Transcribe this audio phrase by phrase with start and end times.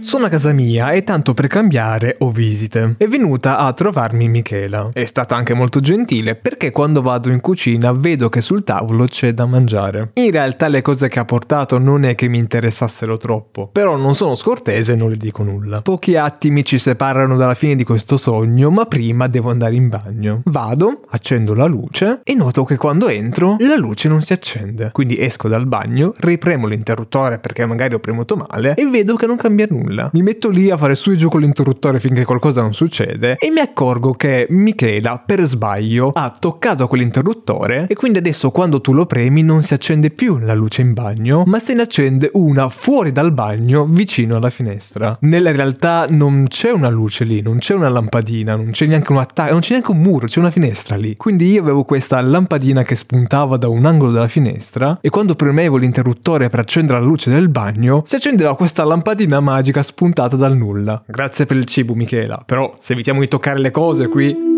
[0.00, 2.94] Sono a casa mia e tanto per cambiare ho visite.
[2.98, 4.90] È venuta a trovarmi Michela.
[4.92, 9.32] È stata anche molto gentile perché quando vado in cucina vedo che sul tavolo c'è
[9.32, 10.10] da mangiare.
[10.14, 14.14] In realtà le cose che ha portato non è che mi interessassero troppo, però non
[14.14, 15.82] sono scortese e non le dico nulla.
[15.82, 20.42] Pochi attimi ci separano dalla fine di questo sogno, ma prima devo andare in bagno.
[20.44, 24.90] Vado, accendo la luce e noto che quando entro la luce non si accende.
[24.92, 29.36] Quindi esco dal bagno, ripremo l'interruttore perché magari ho premuto male e vedo che non
[29.36, 30.10] cambia nulla nulla.
[30.12, 33.50] Mi metto lì a fare su e giù con l'interruttore finché qualcosa non succede e
[33.50, 39.06] mi accorgo che Michela, per sbaglio, ha toccato quell'interruttore e quindi adesso quando tu lo
[39.06, 43.12] premi non si accende più la luce in bagno, ma se ne accende una fuori
[43.12, 45.16] dal bagno vicino alla finestra.
[45.22, 49.18] Nella realtà non c'è una luce lì, non c'è una lampadina, non c'è neanche un
[49.18, 51.16] attacco, non c'è neanche un muro, c'è una finestra lì.
[51.16, 55.76] Quindi io avevo questa lampadina che spuntava da un angolo della finestra e quando premevo
[55.76, 61.02] l'interruttore per accendere la luce del bagno, si accendeva questa lampadina magica spuntata dal nulla.
[61.06, 64.57] Grazie per il cibo, Michela, però se evitiamo di toccare le cose qui...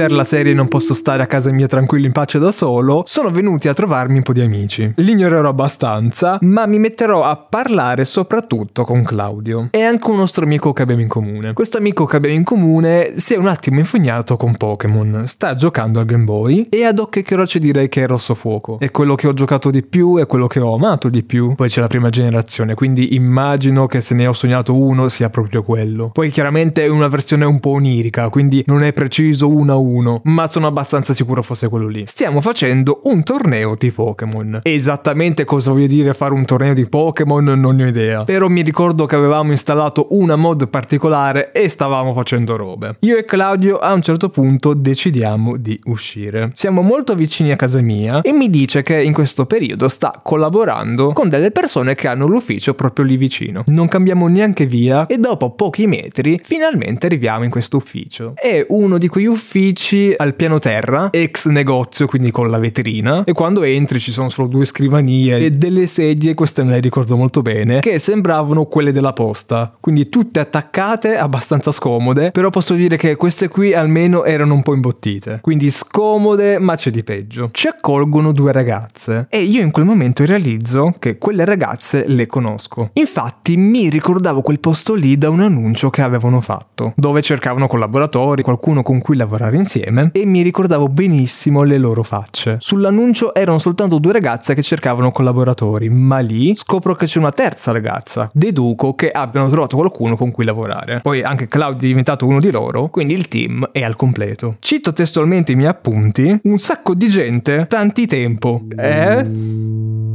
[0.00, 3.28] per la serie non posso stare a casa mia tranquillo in pace da solo, sono
[3.28, 4.90] venuti a trovarmi un po' di amici.
[4.96, 9.68] Li ignorerò abbastanza, ma mi metterò a parlare soprattutto con Claudio.
[9.72, 11.52] E anche un nostro amico che abbiamo in comune.
[11.52, 16.00] Questo amico che abbiamo in comune si è un attimo infugnato con Pokémon, sta giocando
[16.00, 18.78] al Game Boy e ad occhio e croce direi che è Rosso Fuoco.
[18.78, 21.54] È quello che ho giocato di più, è quello che ho amato di più.
[21.56, 25.62] Poi c'è la prima generazione, quindi immagino che se ne ho sognato uno sia proprio
[25.62, 26.08] quello.
[26.08, 29.89] Poi chiaramente è una versione un po' onirica, quindi non è preciso una a uno,
[30.24, 32.06] ma sono abbastanza sicuro fosse quello lì.
[32.06, 34.60] Stiamo facendo un torneo di Pokémon.
[34.62, 38.24] Esattamente cosa voglio dire fare un torneo di Pokémon non ne ho idea.
[38.24, 42.96] Però mi ricordo che avevamo installato una mod particolare e stavamo facendo robe.
[43.00, 46.50] Io e Claudio a un certo punto decidiamo di uscire.
[46.54, 51.12] Siamo molto vicini a casa mia e mi dice che in questo periodo sta collaborando
[51.12, 53.62] con delle persone che hanno l'ufficio proprio lì vicino.
[53.66, 58.32] Non cambiamo neanche via e dopo pochi metri finalmente arriviamo in questo ufficio.
[58.34, 63.22] È uno di quegli uffici uffici al piano terra, ex negozio, quindi con la vetrina,
[63.24, 67.16] e quando entri ci sono solo due scrivanie e delle sedie, queste me le ricordo
[67.16, 72.96] molto bene, che sembravano quelle della posta, quindi tutte attaccate, abbastanza scomode, però posso dire
[72.96, 77.50] che queste qui almeno erano un po' imbottite, quindi scomode ma c'è di peggio.
[77.52, 82.90] Ci accolgono due ragazze e io in quel momento realizzo che quelle ragazze le conosco.
[82.94, 88.42] Infatti mi ricordavo quel posto lì da un annuncio che avevano fatto, dove cercavano collaboratori,
[88.42, 92.56] qualcuno con cui lavorare insieme e mi ricordavo benissimo le loro facce.
[92.58, 97.72] Sull'annuncio erano soltanto due ragazze che cercavano collaboratori, ma lì scopro che c'è una terza
[97.72, 98.30] ragazza.
[98.32, 101.00] Deduco che abbiano trovato qualcuno con cui lavorare.
[101.00, 104.56] Poi anche Claudio è diventato uno di loro, quindi il team è al completo.
[104.58, 108.62] Cito testualmente i miei appunti, un sacco di gente, tanti tempo.
[108.76, 110.09] Eh?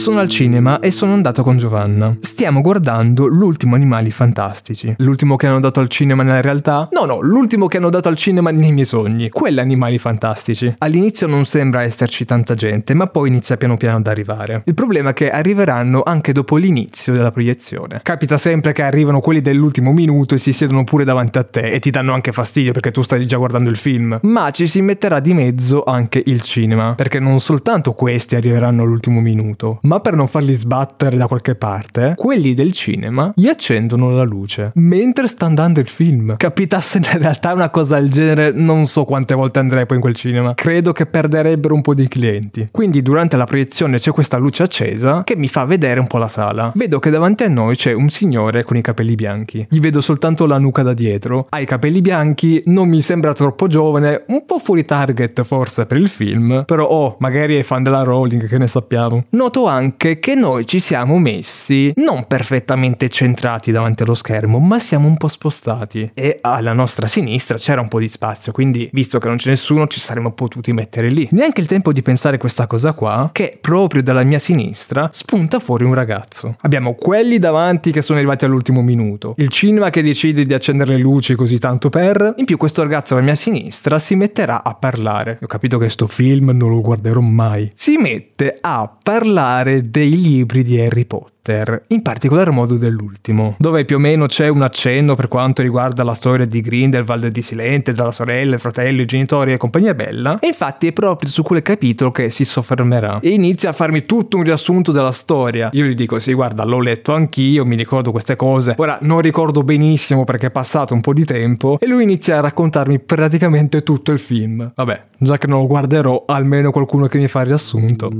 [0.00, 2.16] Sono al cinema e sono andato con Giovanna.
[2.20, 4.94] Stiamo guardando l'ultimo Animali Fantastici.
[4.96, 6.88] L'ultimo che hanno dato al cinema nella realtà?
[6.92, 9.28] No, no, l'ultimo che hanno dato al cinema nei miei sogni.
[9.28, 10.74] Quelli Animali Fantastici.
[10.78, 14.62] All'inizio non sembra esserci tanta gente, ma poi inizia piano piano ad arrivare.
[14.64, 18.00] Il problema è che arriveranno anche dopo l'inizio della proiezione.
[18.02, 21.78] Capita sempre che arrivano quelli dell'ultimo minuto e si siedono pure davanti a te e
[21.78, 24.18] ti danno anche fastidio perché tu stai già guardando il film.
[24.22, 29.20] Ma ci si metterà di mezzo anche il cinema, perché non soltanto questi arriveranno all'ultimo
[29.20, 34.22] minuto, ma per non farli sbattere da qualche parte, quelli del cinema gli accendono la
[34.22, 36.36] luce mentre sta andando il film.
[36.36, 40.14] Capitasse in realtà una cosa del genere, non so quante volte andrei poi in quel
[40.14, 40.54] cinema.
[40.54, 42.68] Credo che perderebbero un po' di clienti.
[42.70, 46.28] Quindi durante la proiezione c'è questa luce accesa che mi fa vedere un po' la
[46.28, 46.70] sala.
[46.76, 49.66] Vedo che davanti a noi c'è un signore con i capelli bianchi.
[49.68, 51.46] Gli vedo soltanto la nuca da dietro.
[51.48, 55.96] Ha i capelli bianchi, non mi sembra troppo giovane, un po' fuori target forse per
[55.96, 59.24] il film, però oh, magari è fan della Rowling, che ne sappiamo.
[59.30, 64.78] Noto anche anche che noi ci siamo messi non perfettamente centrati davanti allo schermo, ma
[64.78, 66.10] siamo un po' spostati.
[66.12, 69.86] E alla nostra sinistra c'era un po' di spazio, quindi visto che non c'è nessuno
[69.86, 71.26] ci saremmo potuti mettere lì.
[71.32, 75.84] Neanche il tempo di pensare questa cosa qua, che proprio dalla mia sinistra spunta fuori
[75.84, 76.56] un ragazzo.
[76.60, 81.00] Abbiamo quelli davanti che sono arrivati all'ultimo minuto, il cinema che decide di accendere le
[81.00, 85.38] luci così tanto per, in più questo ragazzo alla mia sinistra si metterà a parlare.
[85.40, 87.70] Ho capito che sto film non lo guarderò mai.
[87.74, 91.84] Si mette a parlare parlare dei libri di Harry Potter.
[91.88, 96.14] In particolar modo dell'ultimo, dove più o meno c'è un accenno per quanto riguarda la
[96.14, 100.38] storia di Grindelwald e di Silente, della sorella, il fratello, i genitori e compagnia bella.
[100.38, 103.20] E infatti è proprio su quel capitolo che si soffermerà.
[103.20, 105.70] E inizia a farmi tutto un riassunto della storia.
[105.72, 108.74] Io gli dico: Sì, guarda, l'ho letto anch'io, mi ricordo queste cose.
[108.76, 111.78] Ora non ricordo benissimo perché è passato un po' di tempo.
[111.80, 114.72] E lui inizia a raccontarmi praticamente tutto il film.
[114.74, 118.10] Vabbè, già che non lo guarderò, almeno qualcuno che mi fa il riassunto.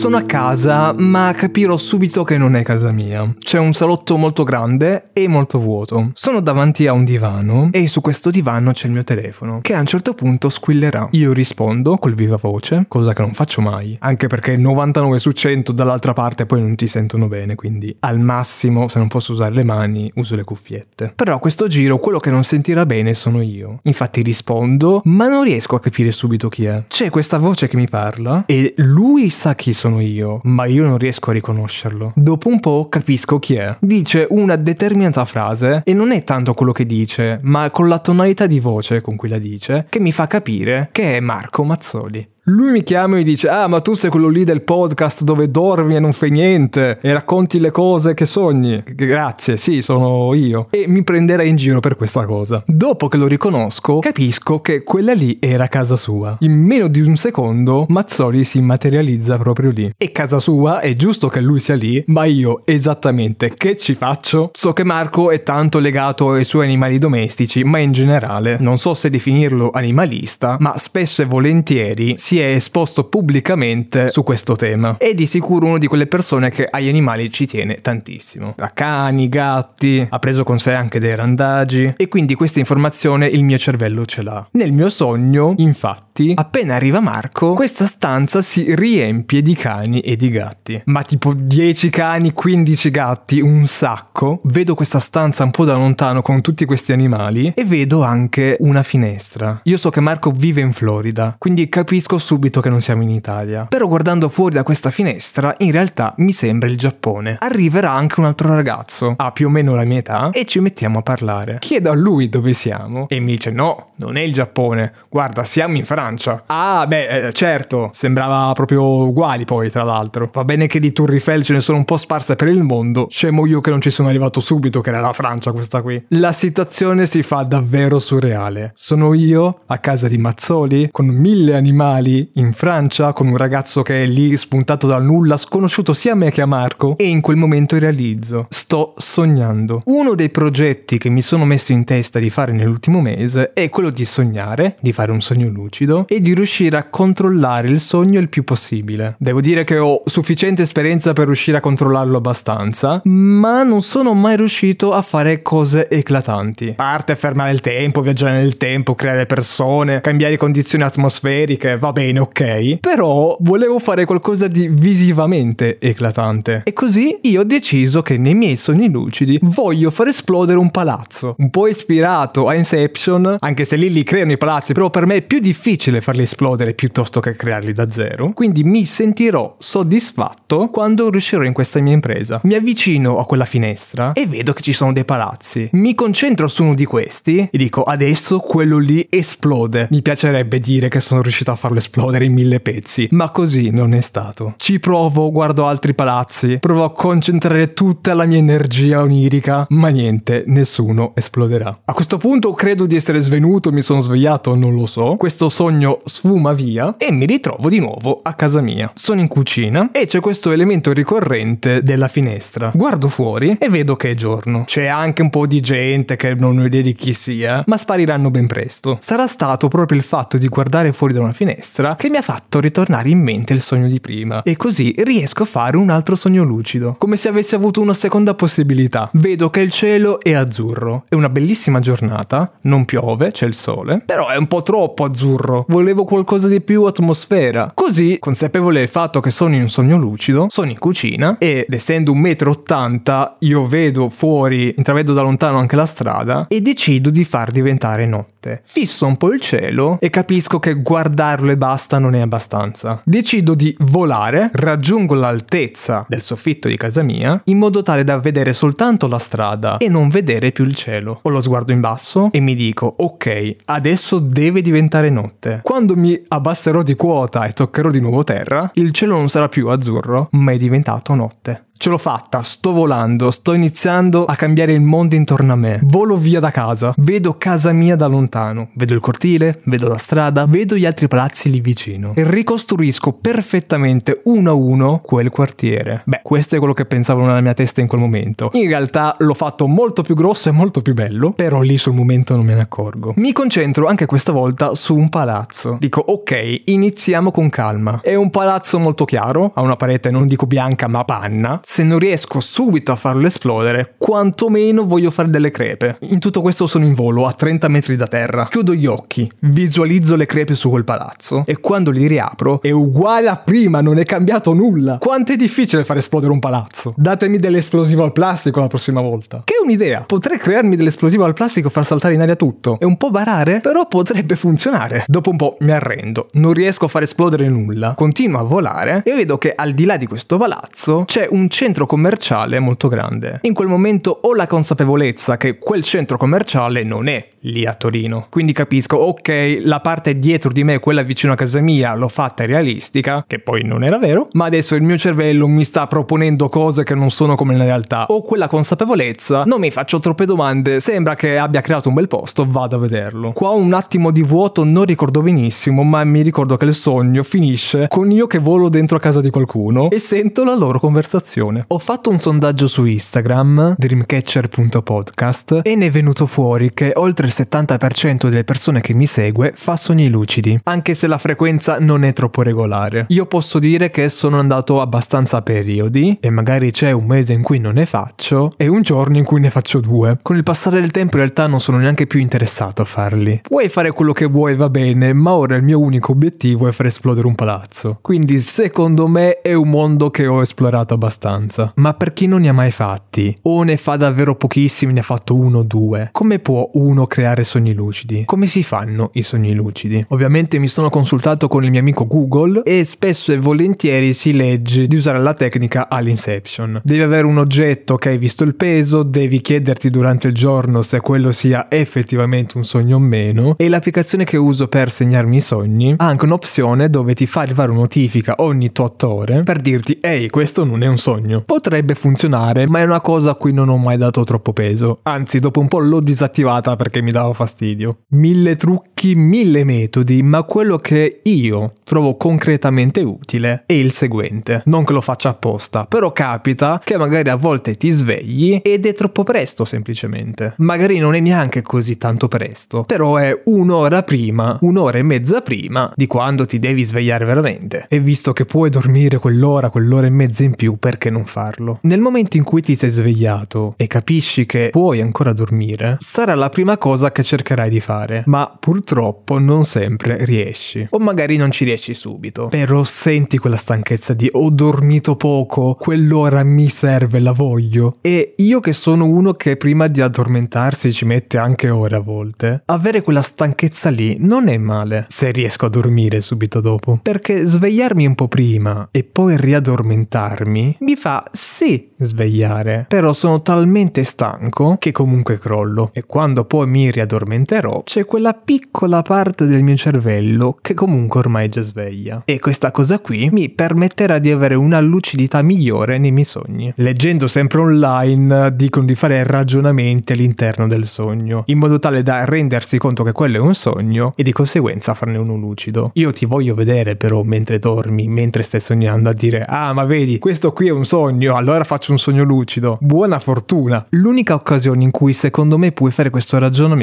[0.00, 3.34] Sono a casa, ma capirò subito che non è casa mia.
[3.38, 6.08] C'è un salotto molto grande e molto vuoto.
[6.14, 9.78] Sono davanti a un divano e su questo divano c'è il mio telefono, che a
[9.78, 11.08] un certo punto squillerà.
[11.10, 15.72] Io rispondo col viva voce, cosa che non faccio mai, anche perché 99 su 100
[15.72, 19.64] dall'altra parte poi non ti sentono bene, quindi al massimo, se non posso usare le
[19.64, 21.12] mani, uso le cuffiette.
[21.14, 23.80] Però a questo giro quello che non sentirà bene sono io.
[23.82, 26.84] Infatti rispondo, ma non riesco a capire subito chi è.
[26.88, 30.98] C'è questa voce che mi parla e lui sa chi sono io, ma io non
[30.98, 32.12] riesco a riconoscerlo.
[32.14, 33.76] Dopo un po' capisco chi è.
[33.80, 38.46] Dice una determinata frase e non è tanto quello che dice, ma con la tonalità
[38.46, 42.28] di voce con cui la dice, che mi fa capire che è Marco Mazzoli.
[42.44, 45.50] Lui mi chiama e mi dice: Ah, ma tu sei quello lì del podcast dove
[45.50, 48.82] dormi e non fai niente e racconti le cose che sogni.
[48.82, 50.68] Grazie, sì, sono io.
[50.70, 52.62] E mi prenderà in giro per questa cosa.
[52.66, 56.36] Dopo che lo riconosco, capisco che quella lì era casa sua.
[56.40, 59.92] In meno di un secondo, Mazzoli si materializza proprio lì.
[59.98, 64.50] E casa sua, è giusto che lui sia lì, ma io esattamente che ci faccio?
[64.54, 68.94] So che Marco è tanto legato ai suoi animali domestici, ma in generale, non so
[68.94, 74.96] se definirlo animalista, ma spesso e volentieri si è esposto pubblicamente su questo tema.
[74.98, 78.54] È di sicuro una di quelle persone che agli animali ci tiene tantissimo.
[78.58, 83.42] A cani, gatti, ha preso con sé anche dei randagi e quindi questa informazione il
[83.42, 84.46] mio cervello ce l'ha.
[84.52, 90.30] Nel mio sogno, infatti, appena arriva Marco, questa stanza si riempie di cani e di
[90.30, 90.80] gatti.
[90.86, 94.40] Ma tipo 10 cani, 15 gatti, un sacco.
[94.44, 98.82] Vedo questa stanza un po' da lontano con tutti questi animali e vedo anche una
[98.82, 99.60] finestra.
[99.64, 103.66] Io so che Marco vive in Florida, quindi capisco subito che non siamo in Italia.
[103.66, 107.36] Però guardando fuori da questa finestra, in realtà mi sembra il Giappone.
[107.38, 110.98] Arriverà anche un altro ragazzo, ha più o meno la mia età, e ci mettiamo
[110.98, 111.58] a parlare.
[111.60, 115.76] Chiedo a lui dove siamo e mi dice no, non è il Giappone, guarda, siamo
[115.76, 116.09] in Francia.
[116.46, 120.30] Ah, beh, eh, certo, sembrava proprio uguali poi, tra l'altro.
[120.32, 123.06] Va bene che di Tour Eiffel ce ne sono un po' sparse per il mondo,
[123.08, 126.02] scemo io che non ci sono arrivato subito che era la Francia questa qui.
[126.08, 128.72] La situazione si fa davvero surreale.
[128.74, 134.04] Sono io a casa di Mazzoli con mille animali in Francia con un ragazzo che
[134.04, 137.36] è lì spuntato dal nulla, sconosciuto sia a me che a Marco e in quel
[137.36, 138.46] momento realizzo.
[138.48, 139.82] Sto sognando.
[139.86, 143.90] Uno dei progetti che mi sono messo in testa di fare nell'ultimo mese è quello
[143.90, 148.28] di sognare, di fare un sogno lucido e di riuscire a controllare il sogno il
[148.28, 149.16] più possibile.
[149.18, 154.36] Devo dire che ho sufficiente esperienza per riuscire a controllarlo abbastanza, ma non sono mai
[154.36, 156.74] riuscito a fare cose eclatanti.
[156.76, 162.78] Parte fermare il tempo, viaggiare nel tempo, creare persone, cambiare condizioni atmosferiche, va bene, ok.
[162.80, 166.62] Però volevo fare qualcosa di visivamente eclatante.
[166.64, 171.34] E così io ho deciso che nei miei sogni lucidi voglio far esplodere un palazzo.
[171.38, 175.16] Un po' ispirato a Inception, anche se lì li creano i palazzi, però per me
[175.16, 178.32] è più difficile farli esplodere piuttosto che crearli da zero.
[178.34, 182.40] Quindi mi sentirò soddisfatto quando riuscirò in questa mia impresa.
[182.44, 185.70] Mi avvicino a quella finestra e vedo che ci sono dei palazzi.
[185.72, 189.88] Mi concentro su uno di questi e dico adesso quello lì esplode.
[189.90, 193.94] Mi piacerebbe dire che sono riuscito a farlo esplodere in mille pezzi, ma così non
[193.94, 194.54] è stato.
[194.58, 200.44] Ci provo, guardo altri palazzi, provo a concentrare tutta la mia energia onirica, ma niente,
[200.46, 201.80] nessuno esploderà.
[201.84, 205.16] A questo punto credo di essere svenuto, mi sono svegliato, non lo so.
[205.16, 205.69] Questo sogno
[206.04, 208.90] sfuma via e mi ritrovo di nuovo a casa mia.
[208.94, 212.70] Sono in cucina e c'è questo elemento ricorrente della finestra.
[212.74, 214.64] Guardo fuori e vedo che è giorno.
[214.64, 218.30] C'è anche un po' di gente che non ho idea di chi sia, ma spariranno
[218.30, 218.98] ben presto.
[219.00, 222.60] Sarà stato proprio il fatto di guardare fuori da una finestra che mi ha fatto
[222.60, 224.42] ritornare in mente il sogno di prima.
[224.42, 226.96] E così riesco a fare un altro sogno lucido.
[226.98, 229.10] Come se avessi avuto una seconda possibilità.
[229.12, 231.04] Vedo che il cielo è azzurro.
[231.08, 235.59] È una bellissima giornata, non piove, c'è il sole, però è un po' troppo azzurro.
[235.68, 237.72] Volevo qualcosa di più atmosfera.
[237.74, 242.12] Così, consapevole del fatto che sono in un sogno lucido, sono in cucina ed essendo
[242.12, 247.24] un metro ottanta io vedo fuori, intravedo da lontano anche la strada e decido di
[247.24, 248.62] far diventare notte.
[248.64, 253.02] Fisso un po' il cielo e capisco che guardarlo e basta non è abbastanza.
[253.04, 258.52] Decido di volare, raggiungo l'altezza del soffitto di casa mia in modo tale da vedere
[258.52, 261.20] soltanto la strada e non vedere più il cielo.
[261.22, 265.49] Ho lo sguardo in basso e mi dico ok, adesso deve diventare notte.
[265.50, 265.60] Niente.
[265.62, 269.68] Quando mi abbasserò di quota e toccherò di nuovo terra, il cielo non sarà più
[269.68, 271.64] azzurro, ma è diventato notte.
[271.82, 275.80] Ce l'ho fatta, sto volando, sto iniziando a cambiare il mondo intorno a me.
[275.84, 280.44] Volo via da casa, vedo casa mia da lontano, vedo il cortile, vedo la strada,
[280.44, 286.02] vedo gli altri palazzi lì vicino e ricostruisco perfettamente uno a uno quel quartiere.
[286.04, 288.50] Beh, questo è quello che pensavo nella mia testa in quel momento.
[288.52, 292.36] In realtà l'ho fatto molto più grosso e molto più bello, però lì sul momento
[292.36, 293.14] non me ne accorgo.
[293.16, 295.78] Mi concentro anche questa volta su un palazzo.
[295.80, 298.00] Dico, ok, iniziamo con calma.
[298.02, 302.00] È un palazzo molto chiaro, ha una parete non dico bianca ma panna se non
[302.00, 305.98] riesco subito a farlo esplodere, quantomeno voglio fare delle crepe.
[306.00, 308.48] In tutto questo sono in volo a 30 metri da terra.
[308.48, 313.28] Chiudo gli occhi, visualizzo le crepe su quel palazzo e quando li riapro è uguale
[313.28, 314.98] a prima, non è cambiato nulla.
[314.98, 316.92] Quanto è difficile far esplodere un palazzo?
[316.96, 319.42] Datemi dell'esplosivo al plastico la prossima volta.
[319.44, 320.00] Che è un'idea.
[320.00, 322.80] Potrei crearmi dell'esplosivo al plastico e far saltare in aria tutto.
[322.80, 325.04] È un po' barare, però potrebbe funzionare.
[325.06, 327.94] Dopo un po' mi arrendo, non riesco a far esplodere nulla.
[327.94, 331.84] Continuo a volare e vedo che al di là di questo palazzo c'è un centro
[331.84, 333.40] commerciale molto grande.
[333.42, 338.26] In quel momento ho la consapevolezza che quel centro commerciale non è lì a Torino.
[338.28, 342.44] Quindi capisco, ok, la parte dietro di me, quella vicino a casa mia, l'ho fatta
[342.44, 346.84] realistica, che poi non era vero, ma adesso il mio cervello mi sta proponendo cose
[346.84, 348.06] che non sono come nella realtà.
[348.08, 352.46] Ho quella consapevolezza, non mi faccio troppe domande, sembra che abbia creato un bel posto,
[352.48, 353.32] vado a vederlo.
[353.32, 357.86] Qua un attimo di vuoto, non ricordo benissimo, ma mi ricordo che il sogno finisce
[357.88, 361.64] con io che volo dentro a casa di qualcuno e sento la loro conversazione.
[361.68, 367.46] Ho fatto un sondaggio su Instagram, dreamcatcher.podcast, e ne è venuto fuori che oltre il
[367.46, 372.12] 70% delle persone che mi segue fa sogni lucidi, anche se la frequenza non è
[372.12, 373.06] troppo regolare.
[373.08, 377.42] Io posso dire che sono andato abbastanza a periodi, e magari c'è un mese in
[377.42, 380.18] cui non ne faccio, e un giorno in cui ne faccio due.
[380.20, 383.40] Con il passare del tempo in realtà non sono neanche più interessato a farli.
[383.42, 386.86] Puoi fare quello che vuoi, va bene, ma ora il mio unico obiettivo è far
[386.86, 387.98] esplodere un palazzo.
[388.02, 391.72] Quindi secondo me è un mondo che ho esplorato abbastanza.
[391.76, 395.04] Ma per chi non ne ha mai fatti, o ne fa davvero pochissimi, ne ha
[395.04, 398.24] fatto uno o due, come può uno creare sogni lucidi?
[398.24, 400.04] Come si fanno i sogni lucidi?
[400.08, 404.86] Ovviamente mi sono consultato con il mio amico Google e spesso e volentieri si legge
[404.86, 406.80] di usare la tecnica all'inception.
[406.84, 411.00] Devi avere un oggetto che hai visto il peso, devi chiederti durante il giorno se
[411.00, 415.94] quello sia effettivamente un sogno o meno e l'applicazione che uso per segnarmi i sogni
[415.96, 420.28] ha anche un'opzione dove ti fa arrivare una notifica ogni 8 ore per dirti ehi
[420.30, 421.42] questo non è un sogno.
[421.44, 425.00] Potrebbe funzionare ma è una cosa a cui non ho mai dato troppo peso.
[425.02, 427.98] Anzi dopo un po' l'ho disattivata perché mi dava fastidio.
[428.08, 434.62] Mille trucchi, mille metodi ma quello che io trovo concretamente utile è il seguente.
[434.66, 438.94] Non che lo faccia apposta però capita che magari a volte ti svegli ed è
[438.94, 440.54] troppo presto semplicemente.
[440.58, 445.92] Magari non è neanche così tanto presto, però è un'ora prima, un'ora e mezza prima
[445.94, 447.86] di quando ti devi svegliare veramente.
[447.88, 451.78] E visto che puoi dormire quell'ora, quell'ora e mezza in più, perché non farlo?
[451.82, 456.48] Nel momento in cui ti sei svegliato e capisci che puoi ancora dormire, sarà la
[456.48, 460.86] prima cosa che cercherai di fare, ma purtroppo non sempre riesci.
[460.90, 466.42] O magari non ci riesci subito, però senti quella stanchezza di ho dormito poco, quell'ora
[466.42, 467.96] mi serve, la voglio.
[468.00, 472.62] E io che sono uno che prima di addormentarsi ci mette anche ore a volte,
[472.66, 476.98] avere quella stanchezza lì non è male se riesco a dormire subito dopo.
[477.02, 484.04] Perché svegliarmi un po' prima e poi riaddormentarmi mi fa sì svegliare, però sono talmente
[484.04, 489.76] stanco che comunque crollo e quando poi mi riaddormenterò c'è quella piccola parte del mio
[489.76, 492.22] cervello che comunque ormai è già sveglia.
[492.24, 496.72] E questa cosa qui mi permetterà di avere una lucidità migliore nei miei sogni.
[496.76, 502.78] Leggendo sempre online dicono di fare ragionamenti all'interno del sogno, in modo tale da rendersi
[502.78, 505.90] conto che quello è un sogno e di conseguenza farne uno lucido.
[505.94, 510.18] Io ti voglio vedere però mentre dormi, mentre stai sognando, a dire ah ma vedi
[510.18, 512.78] questo qui è un sogno, allora faccio un sogno lucido.
[512.80, 513.86] Buona fortuna.
[513.90, 516.79] L'unica occasione in cui secondo me puoi fare questo ragionamento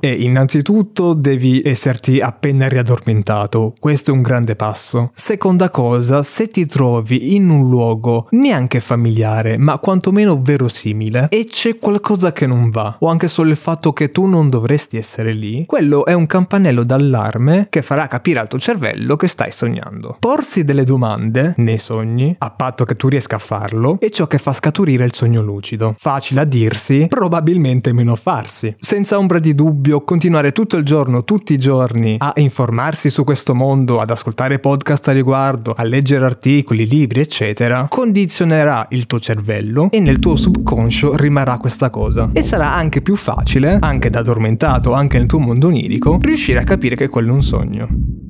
[0.00, 3.74] è innanzitutto devi esserti appena riaddormentato.
[3.78, 5.10] Questo è un grande passo.
[5.14, 11.76] Seconda cosa, se ti trovi in un luogo neanche familiare, ma quantomeno verosimile e c'è
[11.76, 15.64] qualcosa che non va, o anche solo il fatto che tu non dovresti essere lì,
[15.66, 20.16] quello è un campanello d'allarme che farà capire al tuo cervello che stai sognando.
[20.18, 24.38] Porsi delle domande nei sogni, a patto che tu riesca a farlo, è ciò che
[24.38, 25.94] fa scaturire il sogno lucido.
[25.96, 28.74] Facile a dirsi, probabilmente meno farsi.
[28.78, 33.24] Senza un ombra di dubbio continuare tutto il giorno, tutti i giorni, a informarsi su
[33.24, 39.20] questo mondo, ad ascoltare podcast a riguardo, a leggere articoli, libri, eccetera, condizionerà il tuo
[39.20, 42.30] cervello e nel tuo subconscio rimarrà questa cosa.
[42.32, 46.64] E sarà anche più facile, anche da addormentato, anche nel tuo mondo onirico, riuscire a
[46.64, 48.27] capire che quello è un sogno.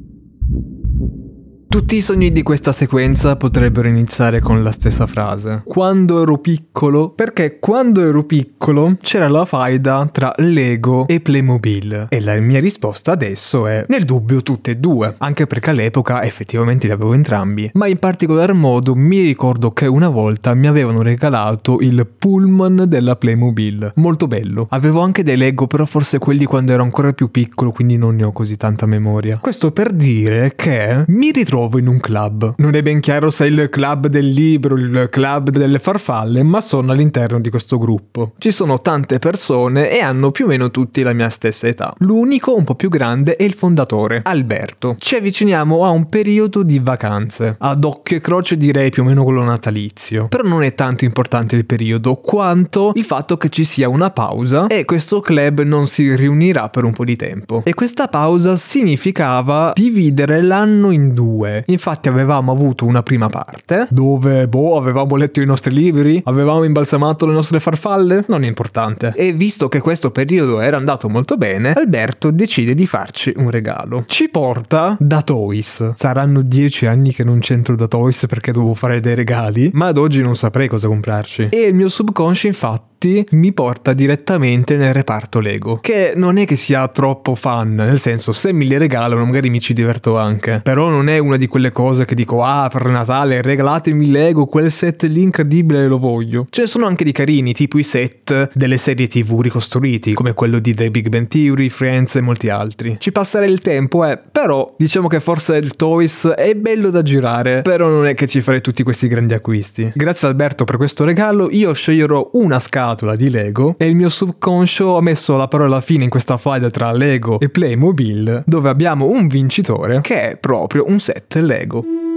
[1.71, 5.65] Tutti i sogni di questa sequenza potrebbero iniziare con la stessa frase.
[5.67, 12.07] Quando ero piccolo, perché quando ero piccolo c'era la faida tra Lego e Playmobil.
[12.09, 16.87] E la mia risposta adesso è nel dubbio tutte e due, anche perché all'epoca effettivamente
[16.87, 17.71] li avevo entrambi.
[17.75, 23.17] Ma in particolar modo mi ricordo che una volta mi avevano regalato il pullman della
[23.17, 23.93] Playmobil.
[23.97, 24.69] Molto bello.
[24.71, 28.25] Avevo anche dei Lego, però forse quelli quando ero ancora più piccolo, quindi non ne
[28.25, 29.37] ho così tanta memoria.
[29.37, 32.55] Questo per dire che mi ritrovo trovo in un club.
[32.59, 36.61] Non è ben chiaro se è il club del libro, il club delle farfalle, ma
[36.61, 38.35] sono all'interno di questo gruppo.
[38.39, 41.93] Ci sono tante persone e hanno più o meno tutti la mia stessa età.
[41.99, 44.95] L'unico un po' più grande è il fondatore, Alberto.
[45.01, 47.57] Ci avviciniamo a un periodo di vacanze.
[47.59, 50.29] Ad occhio e croce direi più o meno quello natalizio.
[50.29, 54.69] Però non è tanto importante il periodo quanto il fatto che ci sia una pausa
[54.69, 57.63] e questo club non si riunirà per un po' di tempo.
[57.65, 61.65] E questa pausa significava dividere l'anno in due 2.
[61.67, 67.27] Infatti avevamo avuto una prima parte dove, boh, avevamo letto i nostri libri, avevamo imbalsamato
[67.27, 69.13] le nostre farfalle, non è importante.
[69.17, 74.05] E visto che questo periodo era andato molto bene, Alberto decide di farci un regalo.
[74.07, 75.93] Ci porta da Toys.
[75.95, 79.99] Saranno dieci anni che non c'entro da Toys perché devo fare dei regali, ma ad
[79.99, 81.49] oggi non saprei cosa comprarci.
[81.51, 82.88] E il mio subconscio infatti
[83.31, 88.33] mi porta direttamente nel reparto Lego, che non è che sia troppo fan, nel senso
[88.33, 91.71] se me li regalano magari mi ci diverto anche, però non è una di quelle
[91.71, 96.47] cose che dico ah per Natale regalatemi Lego, quel set lì incredibile lo voglio.
[96.51, 100.59] Ce ne sono anche di carini, tipo i set delle serie tv ricostruiti, come quello
[100.59, 102.97] di The Big Bang Theory, Friends e molti altri.
[102.99, 107.63] Ci passerei il tempo, eh, però diciamo che forse il Toys è bello da girare,
[107.63, 109.93] però non è che ci farei tutti questi grandi acquisti.
[109.95, 114.09] Grazie Alberto per questo regalo, io sceglierò una scala scatola di Lego e il mio
[114.09, 119.07] subconscio ha messo la parola fine in questa faida tra Lego e Playmobil dove abbiamo
[119.07, 122.08] un vincitore che è proprio un set Lego.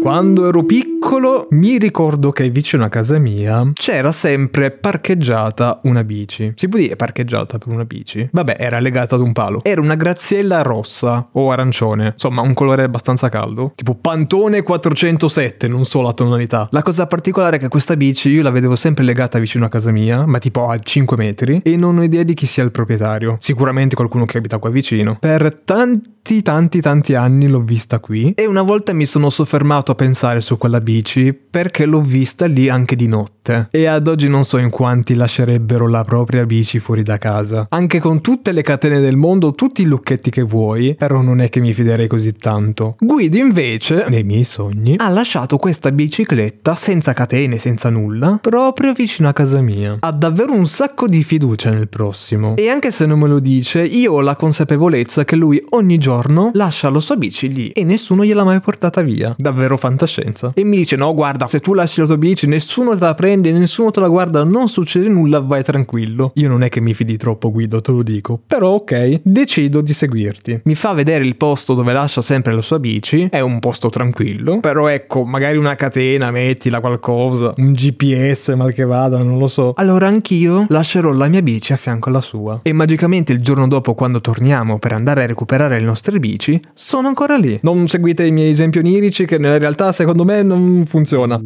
[0.00, 6.52] Quando ero piccolo mi ricordo che vicino a casa mia c'era sempre parcheggiata una bici.
[6.56, 8.26] Si può dire parcheggiata per una bici?
[8.32, 9.60] Vabbè, era legata ad un palo.
[9.62, 15.84] Era una graziella rossa o arancione, insomma un colore abbastanza caldo, tipo Pantone 407, non
[15.84, 16.66] so la tonalità.
[16.70, 19.90] La cosa particolare è che questa bici io la vedevo sempre legata vicino a casa
[19.90, 23.36] mia, ma tipo a 5 metri, e non ho idea di chi sia il proprietario.
[23.40, 25.18] Sicuramente qualcuno che abita qua vicino.
[25.20, 29.94] Per tanti tanti tanti anni l'ho vista qui e una volta mi sono soffermato a
[29.94, 34.44] pensare su quella bici perché l'ho vista lì anche di notte e ad oggi non
[34.44, 37.66] so in quanti lascerebbero la propria bici fuori da casa.
[37.70, 41.48] Anche con tutte le catene del mondo, tutti i lucchetti che vuoi, però non è
[41.48, 42.96] che mi fiderei così tanto.
[42.98, 49.28] Guido invece, nei miei sogni, ha lasciato questa bicicletta senza catene, senza nulla, proprio vicino
[49.28, 49.96] a casa mia.
[50.00, 52.56] Ha davvero un sacco di fiducia nel prossimo.
[52.56, 56.50] E anche se non me lo dice, io ho la consapevolezza che lui ogni giorno
[56.54, 59.34] lascia la sua bici lì e nessuno gliel'ha mai portata via.
[59.36, 60.52] Davvero fantascienza.
[60.54, 63.50] E mi dice: No, guarda, se tu lasci la tua bici, nessuno te la prende,
[63.50, 66.30] nessuno te la guarda, non succede nulla, vai tranquillo.
[66.34, 68.40] Io non è che mi fidi troppo, Guido, te lo dico.
[68.46, 70.60] Però, ok, decido di seguirti.
[70.64, 73.28] Mi fa vedere il posto dove lascia sempre la sua bici.
[73.30, 74.60] È un posto tranquillo.
[74.60, 79.72] Però ecco, magari una catena, mettila qualcosa, un GPS, mal che vada, non lo so.
[79.76, 82.60] Allora anch'io lascerò la mia bici a fianco alla sua.
[82.62, 87.08] E magicamente il giorno dopo, quando torniamo per andare a recuperare le nostre bici, sono
[87.08, 87.58] ancora lì.
[87.62, 91.40] Non seguite i miei esempi onirici che nella realtà realtà secondo me non funziona.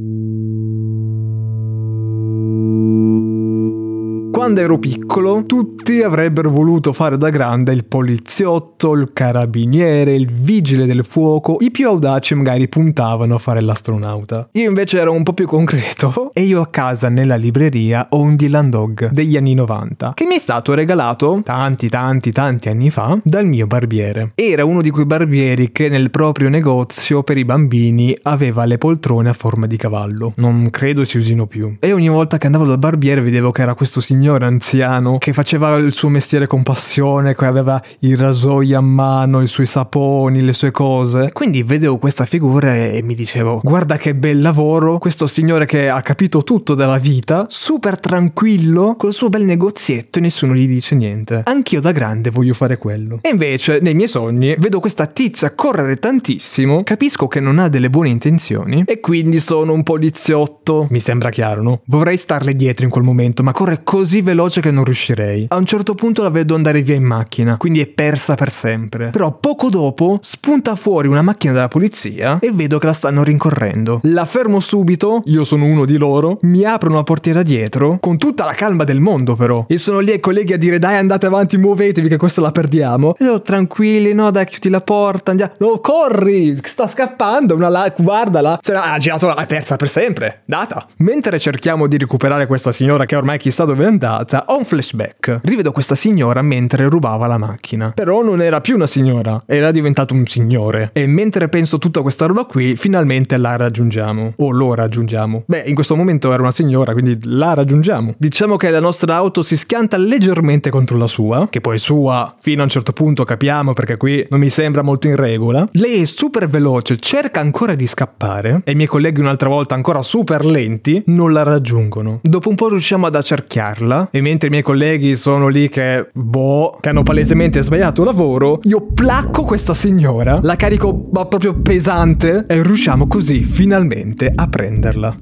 [4.35, 10.87] Quando ero piccolo, tutti avrebbero voluto fare da grande il poliziotto, il carabiniere, il vigile
[10.87, 11.59] del fuoco.
[11.61, 14.49] I più audaci magari puntavano a fare l'astronauta.
[14.55, 18.35] Io invece ero un po' più concreto e io a casa nella libreria ho un
[18.35, 23.17] Dylan Dog degli anni 90 che mi è stato regalato tanti tanti tanti anni fa
[23.23, 24.33] dal mio barbiere.
[24.35, 29.29] Era uno di quei barbieri che nel proprio negozio per i bambini aveva le poltrone
[29.29, 30.33] a forma di cavallo.
[30.39, 31.77] Non credo si usino più.
[31.79, 35.35] E ogni volta che andavo dal barbiere vedevo che era questo signore signore anziano che
[35.35, 40.41] faceva il suo mestiere con passione, che aveva i rasoi a mano, i suoi saponi,
[40.41, 41.31] le sue cose.
[41.31, 46.01] Quindi vedevo questa figura e mi dicevo, guarda che bel lavoro, questo signore che ha
[46.01, 51.43] capito tutto della vita, super tranquillo, col suo bel negozietto e nessuno gli dice niente.
[51.45, 53.19] Anch'io da grande voglio fare quello.
[53.21, 57.91] E invece, nei miei sogni, vedo questa tizia correre tantissimo, capisco che non ha delle
[57.91, 60.87] buone intenzioni e quindi sono un poliziotto.
[60.89, 61.83] Mi sembra chiaro, no?
[61.89, 65.47] Vorrei starle dietro in quel momento, ma corre così veloce che non riuscirei.
[65.49, 69.11] A un certo punto la vedo andare via in macchina, quindi è persa per sempre.
[69.11, 74.01] Però poco dopo spunta fuori una macchina della polizia e vedo che la stanno rincorrendo.
[74.05, 78.45] La fermo subito, io sono uno di loro, mi aprono la portiera dietro, con tutta
[78.45, 79.65] la calma del mondo però.
[79.69, 83.15] E sono lì ai colleghi a dire dai andate avanti, muovetevi che questa la perdiamo.
[83.19, 85.53] E io tranquilli, no dai chiudi la porta, andiamo.
[85.59, 87.93] No, corri, sta scappando, una la...
[87.97, 88.59] guardala.
[88.63, 90.87] Se ha girato, l'ha persa per sempre, data.
[90.99, 95.41] Mentre cerchiamo di recuperare questa signora che ormai chissà dove è andata, ho un flashback.
[95.43, 97.93] Rivedo questa signora mentre rubava la macchina.
[97.95, 100.91] Però non era più una signora, era diventato un signore.
[100.93, 104.35] E mentre penso tutta questa roba qui, finalmente la raggiungiamo.
[104.37, 105.45] O lo raggiungiamo.
[105.47, 108.15] Beh, in questo momento era una signora, quindi la raggiungiamo.
[108.19, 112.61] Diciamo che la nostra auto si schianta leggermente contro la sua, che poi sua fino
[112.61, 115.67] a un certo punto capiamo perché qui non mi sembra molto in regola.
[115.73, 120.03] Lei è super veloce, cerca ancora di scappare e i miei colleghi un'altra volta ancora
[120.03, 122.21] super lenti non la raggiungono.
[122.23, 126.79] Dopo un po' riusciamo ad accerchiarla e mentre i miei colleghi sono lì che boh,
[126.81, 132.63] che hanno palesemente sbagliato lavoro, io placco questa signora, la carico ma proprio pesante e
[132.63, 135.17] riusciamo così finalmente a prenderla.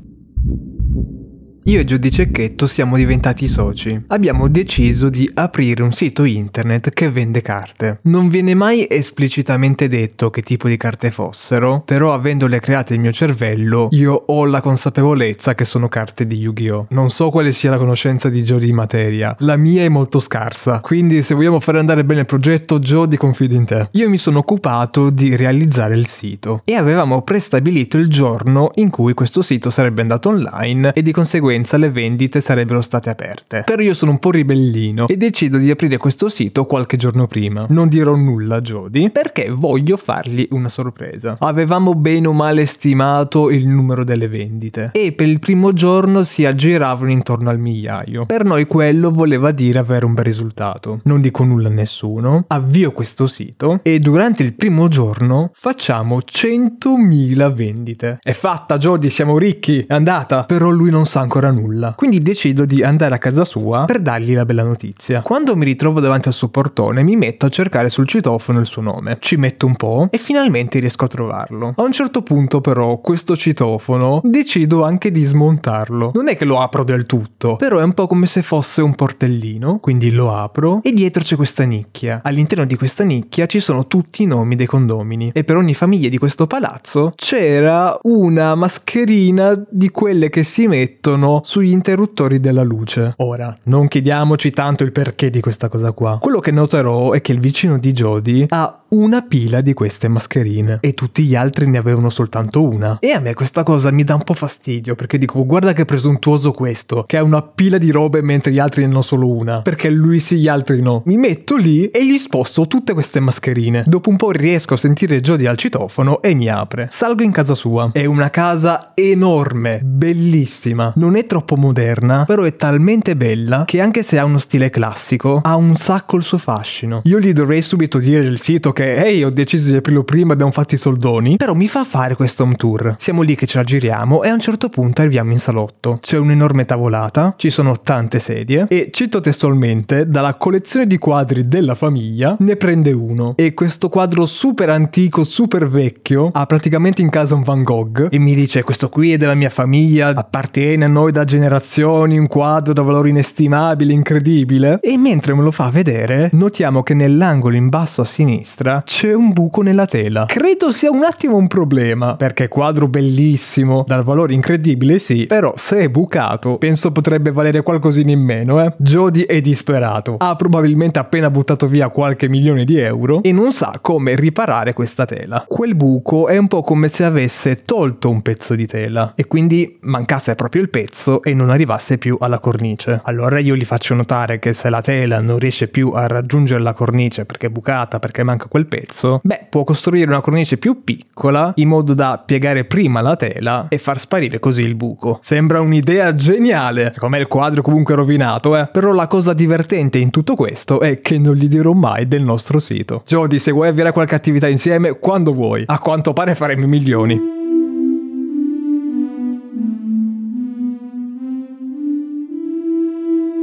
[1.67, 4.03] Io e Giudice Cecchetto siamo diventati soci.
[4.09, 8.01] Abbiamo deciso di aprire un sito internet che vende carte.
[8.03, 13.13] Non viene mai esplicitamente detto che tipo di carte fossero, però avendole create nel mio
[13.13, 16.87] cervello, io ho la consapevolezza che sono carte di Yu-Gi-Oh!
[16.91, 19.37] Non so quale sia la conoscenza di Joe di materia.
[19.39, 23.17] La mia è molto scarsa, quindi se vogliamo fare andare bene il progetto, Joe di
[23.17, 23.89] confidi in te.
[23.93, 29.15] Io mi sono occupato di realizzare il sito e avevamo prestabilito il giorno in cui
[29.15, 33.63] questo sito sarebbe andato online e di conseguenza conseguenza le vendite sarebbero state aperte.
[33.65, 37.67] Però io sono un po' ribellino e decido di aprire questo sito qualche giorno prima.
[37.69, 41.37] Non dirò nulla a Jody perché voglio fargli una sorpresa.
[41.39, 46.47] Avevamo bene o male stimato il numero delle vendite e per il primo giorno si
[46.47, 48.25] aggiravano intorno al migliaio.
[48.25, 51.01] Per noi quello voleva dire avere un bel risultato.
[51.05, 57.53] Non dico nulla a nessuno, avvio questo sito e durante il primo giorno facciamo 100.000
[57.53, 58.19] vendite.
[58.23, 60.45] È fatta Jody, siamo ricchi, è andata.
[60.45, 61.95] Però lui non sa ancora ancora nulla.
[61.97, 65.23] Quindi decido di andare a casa sua per dargli la bella notizia.
[65.23, 68.83] Quando mi ritrovo davanti al suo portone mi metto a cercare sul citofono il suo
[68.83, 69.19] nome.
[69.21, 71.75] Ci metto un po' e finalmente riesco a trovarlo.
[71.77, 76.13] A un certo punto però questo citofono decido anche di smontarlo.
[76.15, 78.95] Non è che lo apro del tutto, però è un po' come se fosse un
[78.95, 82.21] portellino, quindi lo apro e dietro c'è questa nicchia.
[82.23, 86.09] All'interno di questa nicchia ci sono tutti i nomi dei condomini e per ogni famiglia
[86.09, 93.15] di questo palazzo c'era una mascherina di quelle che si mettono sugli interruttori della luce.
[93.19, 96.19] Ora, non chiediamoci tanto il perché di questa cosa qua.
[96.21, 100.79] Quello che noterò è che il vicino di Jody ha una pila di queste mascherine
[100.81, 102.99] e tutti gli altri ne avevano soltanto una.
[103.01, 106.53] E a me questa cosa mi dà un po' fastidio perché dico guarda che presuntuoso
[106.53, 109.89] questo, che ha una pila di robe mentre gli altri ne hanno solo una, perché
[109.89, 111.03] lui sì gli altri no.
[111.07, 113.85] Mi metto lì e gli sposto tutte queste mascherine.
[113.87, 116.87] Dopo un po' riesco a sentire Jody al citofono e mi apre.
[116.91, 117.91] Salgo in casa sua.
[117.93, 120.93] È una casa enorme, bellissima.
[120.97, 125.41] Non è troppo moderna, però è talmente bella che anche se ha uno stile classico,
[125.43, 127.01] ha un sacco il suo fascino.
[127.05, 130.53] Io gli dovrei subito dire il sito che ehi ho deciso di aprirlo prima abbiamo
[130.53, 131.37] fatto i soldoni.
[131.37, 132.97] Però mi fa fare questo home tour.
[132.99, 135.99] Siamo lì che ce la giriamo e a un certo punto arriviamo in salotto.
[136.01, 141.75] C'è un'enorme tavolata ci sono tante sedie e cito testualmente dalla collezione di quadri della
[141.75, 143.35] famiglia ne prende uno.
[143.37, 148.19] E questo quadro super antico super vecchio ha praticamente in casa un Van Gogh e
[148.19, 152.73] mi dice questo qui è della mia famiglia appartiene a noi da generazioni un quadro
[152.73, 158.01] da valore inestimabile incredibile e mentre me lo fa vedere notiamo che nell'angolo in basso
[158.01, 160.25] a sinistra c'è un buco nella tela.
[160.27, 165.81] Credo sia un attimo un problema, perché quadro bellissimo, dal valore incredibile sì, però se
[165.81, 168.73] è bucato penso potrebbe valere qualcosina in meno, eh.
[168.79, 173.79] Jody è disperato, ha probabilmente appena buttato via qualche milione di euro e non sa
[173.81, 175.45] come riparare questa tela.
[175.47, 179.79] Quel buco è un po' come se avesse tolto un pezzo di tela e quindi
[179.83, 183.01] mancasse proprio il pezzo pezzo e non arrivasse più alla cornice.
[183.05, 186.73] Allora io gli faccio notare che se la tela non riesce più a raggiungere la
[186.73, 191.53] cornice perché è bucata, perché manca quel pezzo, beh, può costruire una cornice più piccola
[191.57, 195.19] in modo da piegare prima la tela e far sparire così il buco.
[195.21, 196.91] Sembra un'idea geniale.
[196.93, 198.69] Secondo me il quadro è comunque rovinato, eh.
[198.71, 202.61] Però la cosa divertente in tutto questo è che non gli dirò mai del nostro
[202.61, 203.03] sito.
[203.07, 205.65] Jody, se vuoi avviare qualche attività insieme, quando vuoi.
[205.67, 207.42] A quanto pare faremo milioni.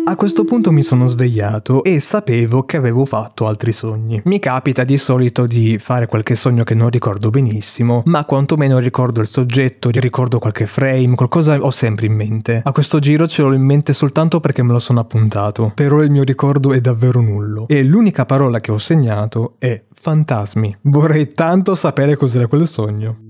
[0.10, 4.20] A questo punto mi sono svegliato e sapevo che avevo fatto altri sogni.
[4.26, 9.22] Mi capita di solito di fare qualche sogno che non ricordo benissimo, ma quantomeno ricordo
[9.22, 12.60] il soggetto, ricordo qualche frame, qualcosa ho sempre in mente.
[12.66, 16.10] A questo giro ce l'ho in mente soltanto perché me lo sono appuntato, però il
[16.10, 17.68] mio ricordo è davvero nullo.
[17.68, 20.76] E l'unica parola che ho segnato è fantasmi.
[20.82, 23.29] Vorrei tanto sapere cos'era quel sogno.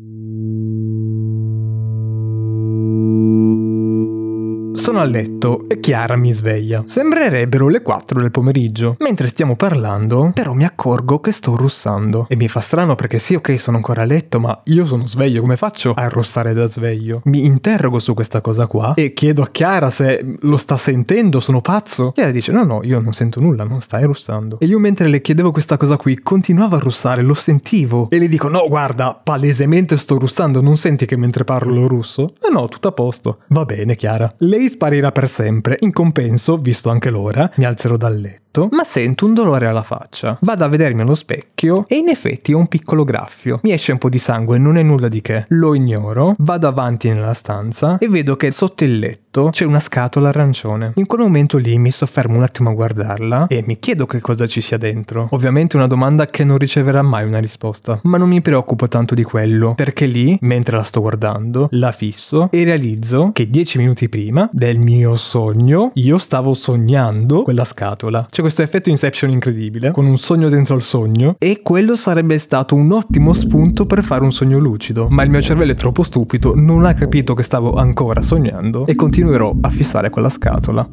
[4.90, 6.82] Sono a letto e Chiara mi sveglia.
[6.84, 8.96] Sembrerebbero le 4 del pomeriggio.
[8.98, 12.26] Mentre stiamo parlando, però mi accorgo che sto russando.
[12.28, 15.42] E mi fa strano perché sì, ok, sono ancora a letto, ma io sono sveglio,
[15.42, 17.22] come faccio a russare da sveglio?
[17.26, 21.62] Mi interrogo su questa cosa qua e chiedo a Chiara se lo sta sentendo, sono
[21.62, 22.12] pazzo.
[22.14, 24.58] Chiara dice: No, no, io non sento nulla, non stai russando.
[24.60, 28.10] E io mentre le chiedevo questa cosa qui, continuavo a russare, lo sentivo.
[28.10, 32.34] E le dico: No, guarda, palesemente sto russando, non senti che mentre parlo lo russo?
[32.42, 33.38] No, no, tutto a posto.
[33.50, 34.34] Va bene, Chiara.
[34.40, 35.76] Lei sparirà per sempre.
[35.82, 39.84] In compenso, visto anche l'ora, mi alzerò dal letto letto, ma sento un dolore alla
[39.84, 40.38] faccia.
[40.42, 43.60] Vado a vedermi allo specchio e in effetti ho un piccolo graffio.
[43.64, 45.46] Mi esce un po' di sangue, non è nulla di che.
[45.50, 50.30] Lo ignoro, vado avanti nella stanza e vedo che sotto il letto c'è una scatola
[50.30, 50.94] arancione.
[50.96, 54.48] In quel momento lì mi soffermo un attimo a guardarla e mi chiedo che cosa
[54.48, 55.28] ci sia dentro.
[55.32, 59.24] Ovviamente una domanda che non riceverà mai una risposta, ma non mi preoccupo tanto di
[59.24, 64.50] quello, perché lì, mentre la sto guardando, la fisso e realizzo che dieci minuti prima
[64.52, 68.26] del mio sogno io stavo sognando quella scatola.
[68.30, 72.74] C'è questo effetto Inception incredibile, con un sogno dentro il sogno, e quello sarebbe stato
[72.74, 76.54] un ottimo spunto per fare un sogno lucido, ma il mio cervello è troppo stupido,
[76.56, 80.90] non ha capito che stavo ancora sognando e continuerò a fissare quella scatola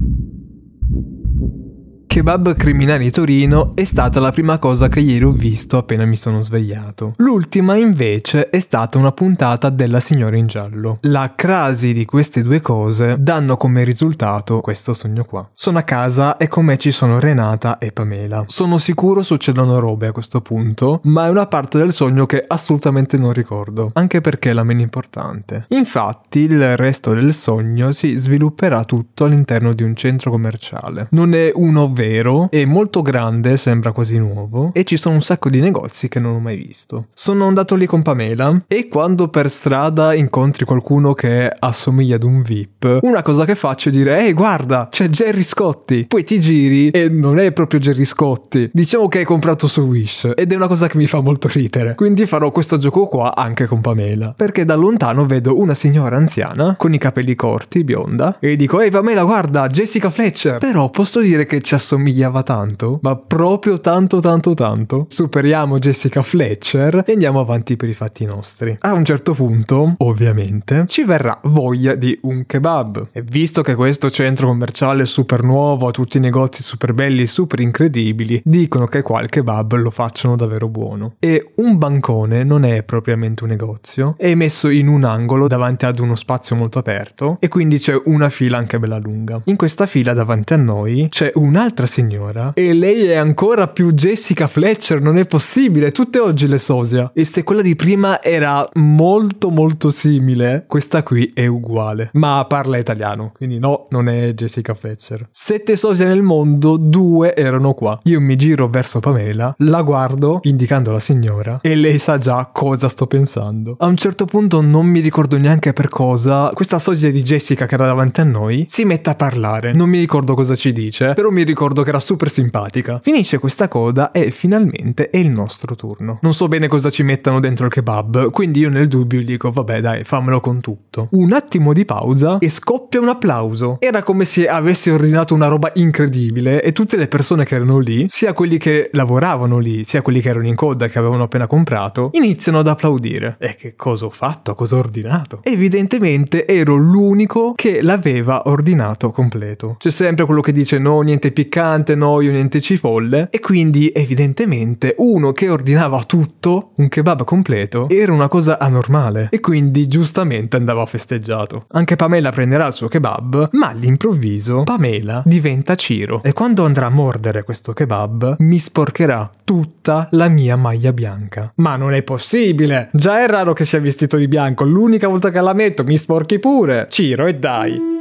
[2.17, 6.41] kebab criminali Torino è stata la prima cosa che ieri ho visto appena mi sono
[6.41, 7.13] svegliato.
[7.19, 10.97] L'ultima invece è stata una puntata della Signora in Giallo.
[11.03, 15.47] La crasi di queste due cose danno come risultato questo sogno qua.
[15.53, 18.45] Sono a casa e con me ci sono Renata e Pamela.
[18.47, 23.19] Sono sicuro succedono robe a questo punto, ma è una parte del sogno che assolutamente
[23.19, 25.67] non ricordo, anche perché è la meno importante.
[25.69, 31.09] Infatti il resto del sogno si svilupperà tutto all'interno di un centro commerciale.
[31.11, 35.23] Non è uno vero vero, è molto grande, sembra quasi nuovo, e ci sono un
[35.23, 37.07] sacco di negozi che non ho mai visto.
[37.13, 42.43] Sono andato lì con Pamela e quando per strada incontri qualcuno che assomiglia ad un
[42.43, 46.91] VIP, una cosa che faccio è dire ehi guarda, c'è Jerry Scotti, poi ti giri
[46.91, 50.69] e non è proprio Jerry Scotti, diciamo che hai comprato su Wish ed è una
[50.69, 54.65] cosa che mi fa molto ridere, quindi farò questo gioco qua anche con Pamela, perché
[54.65, 59.25] da lontano vedo una signora anziana con i capelli corti, bionda, e dico ehi Pamela
[59.25, 64.55] guarda, Jessica Fletcher, però posso dire che ci assomiglia assomigliava tanto, ma proprio tanto tanto
[64.55, 65.07] tanto.
[65.09, 68.77] Superiamo Jessica Fletcher e andiamo avanti per i fatti nostri.
[68.81, 73.09] A un certo punto, ovviamente, ci verrà voglia di un kebab.
[73.13, 77.27] E visto che questo centro commerciale è super nuovo, ha tutti i negozi super belli,
[77.27, 81.15] super incredibili, dicono che qua il kebab lo facciano davvero buono.
[81.19, 85.99] E un bancone non è propriamente un negozio, è messo in un angolo davanti ad
[85.99, 89.41] uno spazio molto aperto e quindi c'è una fila anche bella lunga.
[89.45, 93.93] In questa fila davanti a noi c'è un'altra un'altra signora e lei è ancora più
[93.93, 97.11] Jessica Fletcher, non è possibile, tutte oggi le sosia.
[97.13, 102.79] E se quella di prima era molto molto simile, questa qui è uguale, ma parla
[102.79, 105.29] italiano, quindi no, non è Jessica Fletcher.
[105.31, 107.99] Sette sosia nel mondo, due erano qua.
[108.05, 112.89] Io mi giro verso Pamela, la guardo indicando la signora e lei sa già cosa
[112.89, 113.77] sto pensando.
[113.79, 117.75] A un certo punto non mi ricordo neanche per cosa, questa sosia di Jessica che
[117.75, 119.73] era davanti a noi si mette a parlare.
[119.75, 123.01] Non mi ricordo cosa ci dice, però mi ricordo ricordo che era super simpatica.
[123.03, 126.19] Finisce questa coda e finalmente è il nostro turno.
[126.23, 129.51] Non so bene cosa ci mettano dentro il kebab, quindi io nel dubbio gli dico
[129.51, 131.09] vabbè dai, fammelo con tutto.
[131.13, 133.79] Un attimo di pausa e scoppia un applauso.
[133.81, 138.07] Era come se avessi ordinato una roba incredibile e tutte le persone che erano lì,
[138.07, 142.11] sia quelli che lavoravano lì, sia quelli che erano in coda che avevano appena comprato,
[142.13, 143.37] iniziano ad applaudire.
[143.41, 144.55] E che cosa ho fatto?
[144.55, 145.41] Cosa ho ordinato?
[145.43, 149.77] Evidentemente ero l'unico che l'aveva ordinato completo.
[149.79, 154.95] C'è sempre quello che dice no, niente piccato piccante, noio, niente cipolle e quindi evidentemente
[154.99, 160.85] uno che ordinava tutto, un kebab completo, era una cosa anormale e quindi giustamente andava
[160.85, 161.65] festeggiato.
[161.69, 166.91] Anche Pamela prenderà il suo kebab, ma all'improvviso Pamela diventa Ciro e quando andrà a
[166.91, 171.53] mordere questo kebab mi sporcherà tutta la mia maglia bianca.
[171.57, 172.91] Ma non è possibile!
[172.93, 176.39] Già è raro che sia vestito di bianco, l'unica volta che la metto mi sporchi
[176.39, 176.87] pure!
[176.91, 177.97] Ciro e dai!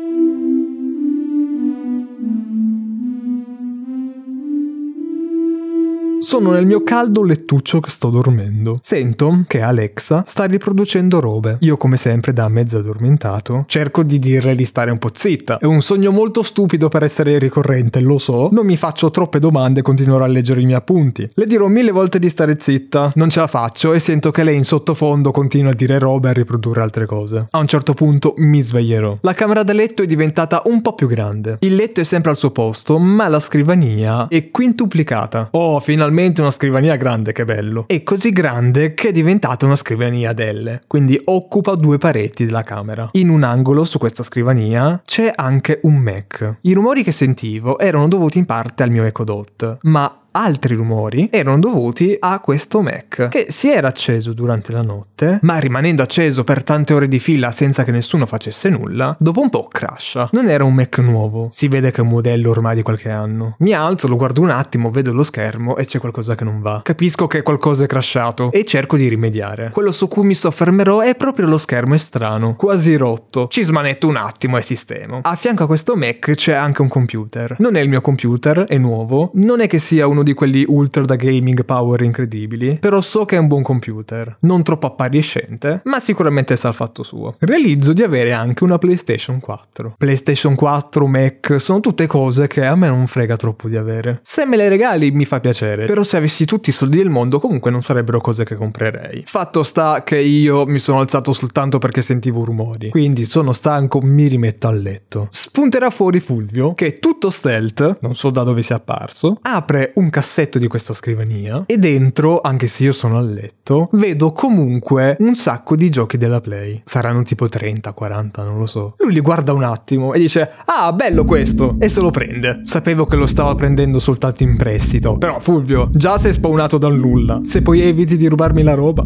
[6.26, 8.80] Sono nel mio caldo lettuccio che sto dormendo.
[8.82, 11.58] Sento che Alexa sta riproducendo robe.
[11.60, 15.60] Io, come sempre, da mezzo addormentato, cerco di dirle di stare un po' zitta.
[15.60, 18.50] È un sogno molto stupido per essere ricorrente, lo so.
[18.52, 21.30] Non mi faccio troppe domande e continuerò a leggere i miei appunti.
[21.32, 23.12] Le dirò mille volte di stare zitta.
[23.14, 26.32] Non ce la faccio e sento che lei in sottofondo continua a dire robe e
[26.32, 27.46] a riprodurre altre cose.
[27.52, 29.20] A un certo punto mi sveglierò.
[29.22, 31.58] La camera da letto è diventata un po' più grande.
[31.60, 35.50] Il letto è sempre al suo posto, ma la scrivania è quintuplicata.
[35.52, 37.86] Oh, finalmente finalmente una scrivania grande, che bello.
[37.88, 43.10] È così grande che è diventata una scrivania Dell, quindi occupa due pareti della camera.
[43.14, 46.58] In un angolo su questa scrivania c'è anche un Mac.
[46.62, 51.30] I rumori che sentivo erano dovuti in parte al mio Echo Dot, ma altri rumori
[51.32, 56.44] erano dovuti a questo Mac che si era acceso durante la notte, ma rimanendo acceso
[56.44, 60.28] per tante ore di fila senza che nessuno facesse nulla, dopo un po' crasha.
[60.34, 63.56] Non era un Mac nuovo, si vede che è un modello ormai di qualche anno.
[63.60, 66.82] Mi alzo, lo guardo un attimo, vedo lo schermo e c'è qualcosa che non va.
[66.84, 69.70] Capisco che qualcosa è crashato e cerco di rimediare.
[69.72, 73.48] Quello su cui mi soffermerò è proprio lo schermo è strano, quasi rotto.
[73.48, 75.22] Ci smanetto un attimo e sistemo.
[75.24, 77.56] A fianco a questo Mac c'è anche un computer.
[77.60, 81.04] Non è il mio computer, è nuovo, non è che sia uno di quelli ultra
[81.04, 86.00] da gaming power incredibili, però so che è un buon computer, non troppo appariscente, ma
[86.02, 87.36] sicuramente sa il fatto suo.
[87.40, 89.96] Realizzo di avere anche una PlayStation 4.
[89.98, 94.20] PlayStation 4, Mac, sono tutte cose che a me non frega troppo di avere.
[94.24, 97.40] Se me le regali mi fa piacere, però se avessi tutti i soldi del mondo
[97.40, 99.24] comunque non sarebbero cose che comprerei.
[99.26, 104.28] Fatto sta che io mi sono alzato soltanto perché sentivo rumori, quindi sono stanco, mi
[104.28, 105.28] rimetto a letto.
[105.30, 110.60] Spunterà fuori Fulvio, che tutto stealth, non so da dove sia apparso, apre un cassetto
[110.60, 115.76] di questa scrivania e dentro, anche se io sono a letto, vedo comunque un sacco
[115.76, 116.84] di giochi della Play.
[116.86, 118.94] Saranno tipo 30, 40, non lo so.
[119.00, 121.76] Lui li guarda un attimo e dice: Ah, bello questo!
[121.80, 122.62] E se lo prende.
[122.64, 125.18] Sapevo che lo stava prendendo soltanto in prestito.
[125.18, 127.42] Però, Fulvio, già sei spawnato dal nulla.
[127.44, 129.06] Se poi eviti di rubarmi la roba.